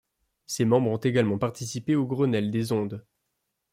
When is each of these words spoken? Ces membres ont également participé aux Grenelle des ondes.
Ces 0.47 0.65
membres 0.65 0.89
ont 0.89 0.97
également 0.97 1.37
participé 1.37 1.95
aux 1.95 2.07
Grenelle 2.07 2.49
des 2.49 2.71
ondes. 2.71 3.05